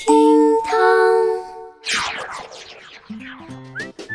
[0.00, 0.14] 厅
[0.64, 0.74] 堂，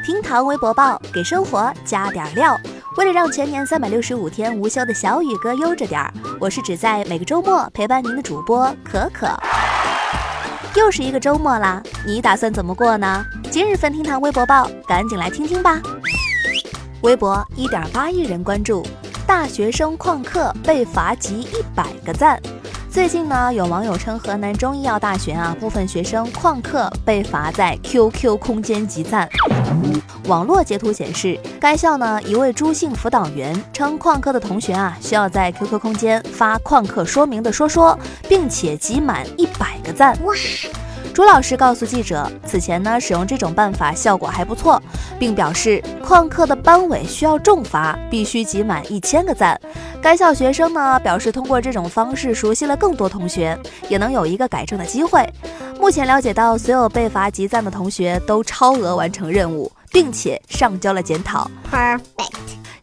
[0.04, 2.60] 厅堂微博报给生活加点料。
[2.98, 9.28] 为了让全年三百六十五天无休的小雨哥悠着点儿，我是只在每个周末陪伴您的主播可可。
[10.76, 13.24] 又是一个周末啦，你打算怎么过呢？
[13.52, 15.80] 今日份厅堂微博报，赶紧来听听吧。
[17.02, 18.84] 微博一点八亿人关注，
[19.28, 22.42] 大学生旷课被罚集一百个赞。
[22.96, 29.28] 最近呢，有网友称河南中医药大学啊，部分学生旷课被罚在 QQ 空间集赞。
[30.28, 40.18] 网络截图显示，该校呢一位朱姓辅导员称，旷课的同学啊需要在 QQ 空间发旷课说明的说说，并且集满一百个赞。
[40.24, 40.34] 哇！
[41.16, 44.84] 朱老师告诉记者，此前呢使用这种办法效果还不错，
[45.18, 49.58] 并表示旷课的班委需要重罚，必须集满一千个赞。
[50.02, 53.58] 该校学生呢表示，通过这种方式熟悉了更多同学，
[53.88, 55.26] 也能有一个改正的机会。
[55.80, 61.50] 目前了解到，所有被罚集赞的同学都超额完成任务，并且上交了检讨。
[61.72, 62.02] Perfect。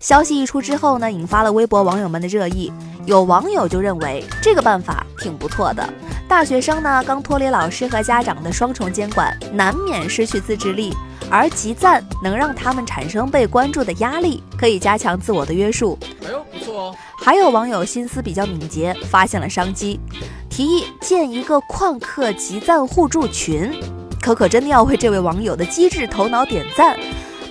[0.00, 2.72] 消息一出之后呢，引发了微博网友们的热议。
[3.04, 5.86] 有网友就认为这个办法挺不错的。
[6.32, 10.90] 大学生呢，刚脱离老师和家长的双重监管，难免失去自制力。
[11.30, 15.98] 而集赞能让他们产生被关注的压力，可以加强自我的约束。
[16.24, 16.96] 哎呦，不错哦！
[17.18, 20.00] 还有网友心思比较敏捷，发现了商机，
[20.48, 23.70] 提议建一个旷课集赞互助群。
[24.18, 26.98] 可可真的要为这位网友的机智头脑点赞。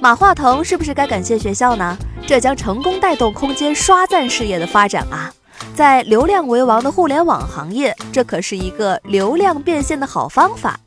[0.01, 1.95] 马化腾是不是该感谢学校呢？
[2.25, 5.31] 这将成功带动空间刷赞事业的发展啊！
[5.73, 10.79] 在流量为王的互联网行业，这可是一个流量变现的好方法。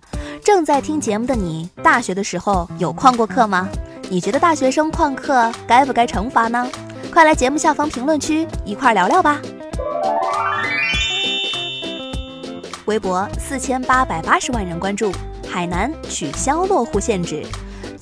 [0.43, 3.69] 正在听节目的你，大学的时候有旷过课吗？
[4.11, 6.69] 你觉得大学生旷课该不该惩罚呢？
[7.11, 9.41] 快来节目下方评论区一块聊聊吧。
[12.85, 15.11] 微博四千八百八十万人关注，
[15.49, 17.43] 海南取消落户限制。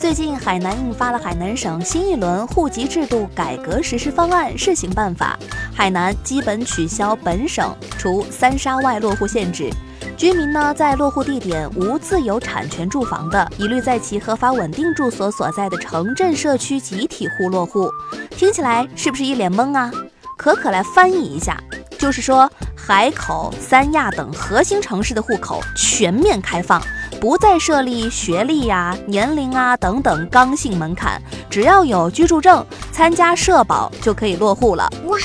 [0.02, 5.38] 最近，海南印发了海南省新一轮户籍制度改革实施方案试行办法，
[5.72, 9.70] 海南基本取消本省除三沙外落户限制，
[10.16, 17.88] 居民呢在落户地点无自有产权住房的，一律在其合法稳定住所所在的城镇社区集体户落户。
[18.30, 19.88] 听起来是不是一脸懵啊？
[20.36, 21.56] 可可来翻译一下，
[21.96, 26.82] 就是说海口、三亚等核心城市的户口全面开放。
[27.22, 34.90] 不再设立学历呀、年龄啊等等刚性门槛，只要有居住证、参加社保就可以落户了。
[35.04, 35.16] 哇！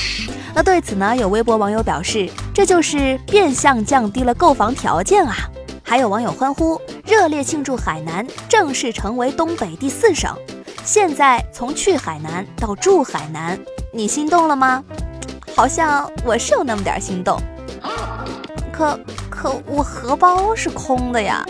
[0.54, 5.34] 那对此呢，有微博网友表示，这就是变相降低了购房条件啊！
[5.82, 10.32] 还有网友欢呼，热烈庆祝海南正式成为东北第四省。
[10.84, 13.58] 现在从去海南到住海南，
[13.92, 14.84] 你心动了吗？
[15.56, 17.42] 好像我是有那么点心动，
[18.70, 18.96] 可
[19.28, 21.44] 可我荷包是空的呀。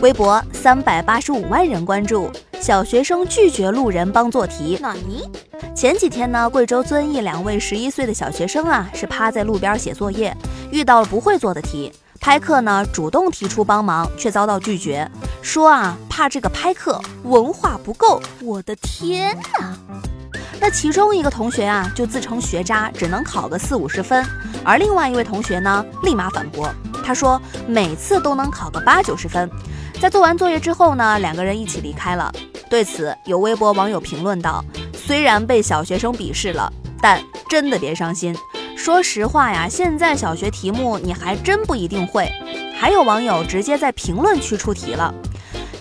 [0.00, 2.30] 微博三百八十五万人关注，
[2.60, 4.78] 小学生拒绝路人帮做题。
[4.80, 5.26] 那你
[5.74, 6.50] 前几天呢？
[6.50, 10.36] 贵州遵义两位十一岁的小学生啊，是趴在路边写作业，
[10.70, 15.10] 遇到了不会做的题，拍客呢主动提出帮忙，却遭到拒绝，
[15.40, 18.20] 说啊怕这个拍客文化不够。
[18.42, 19.74] 我的天哪！
[20.60, 24.22] 那其中一个同学啊，就自称学渣，只能考个四五十分，
[24.62, 26.68] 而另外一位同学呢，立马反驳。
[27.04, 29.50] 他说每次都能考个八九十分，
[30.00, 32.32] 在做完作业之后呢，两个人一起离开了。
[32.70, 34.64] 对此，有微博网友评论道
[34.96, 38.34] ：“虽然被小学生鄙视了，但真的别伤心。
[38.76, 42.32] 说实话呀，现在小学题目你还真不一定会。”
[42.76, 45.14] 还有网友直接在评论区出题了，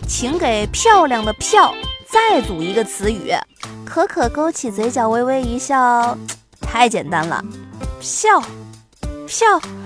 [0.08, 1.74] 请给漂亮的“漂”
[2.08, 3.34] 再组一个词语。
[3.86, 6.18] 可可勾起嘴角微微一笑，
[6.62, 7.44] 太简单了，
[8.00, 8.40] 漂，
[9.28, 9.83] 漂。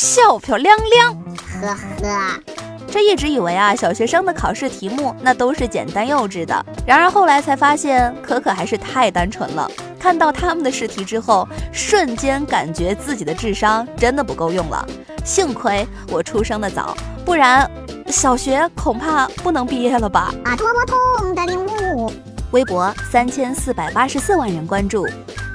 [0.00, 1.12] 漂漂亮亮，
[1.60, 2.40] 呵呵，
[2.88, 6.64] 这一直以为啊，小学生的考试题目那都是简单幼稚的。
[6.86, 9.68] 然而后来才发现，可可还是太单纯了。
[9.98, 14.86] 看到他们的试题之后，瞬间感觉自己的智商真的不够用了。
[15.24, 17.68] 幸亏我出生的早，不然
[18.06, 20.32] 小学恐怕不能毕业了吧。
[20.44, 22.12] 啊，多么痛的领悟！
[22.52, 25.04] 微博三千四百八十四万人关注。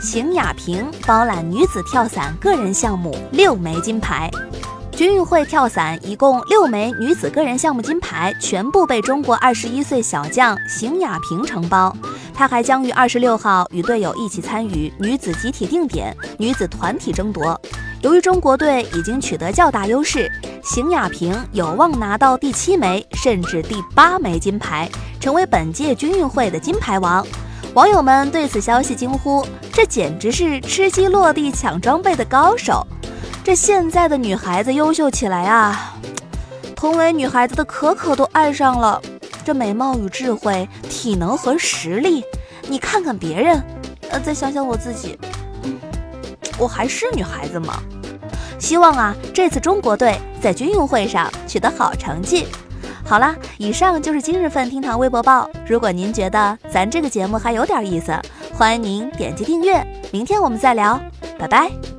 [0.03, 4.29] 邢雅萍包揽女子跳伞个人项目六枚金牌，
[4.91, 11.95] 军运会跳伞一共六枚女子个人项目金牌，全部被中国二十一岁小将邢雅萍承包。
[12.33, 17.59] 她还将于二十六号与队友一起参与女子集体定点、女子团体争夺。
[18.01, 20.29] 由于中国队已经取得较大优势，
[20.61, 24.89] 邢雅萍有望拿到第七枚甚至第八枚金牌，
[25.21, 27.25] 成为本届军运会的金牌王。
[27.73, 29.43] 网友们对此消息惊呼
[29.73, 32.85] ：“这简直是吃鸡落地抢装备的高手！”
[33.43, 35.95] 这现在的女孩子优秀起来啊，
[36.75, 39.01] 同为女孩子的可可都爱上了。
[39.43, 42.23] 这美貌与智慧，体能和实力，
[42.67, 43.61] 你看看别人，
[44.11, 45.17] 呃，再想想我自己，
[46.59, 47.81] 我还是女孩子吗？
[48.59, 52.47] 希望啊，这次中国队在军运会上取得好成绩。
[53.05, 55.49] 好啦，以上就是今日份厅堂微博报。
[55.67, 58.11] 如果您觉得咱这个节目还有点意思，
[58.53, 59.85] 欢迎您点击订阅。
[60.11, 60.99] 明天我们再聊，
[61.37, 61.92] 拜拜。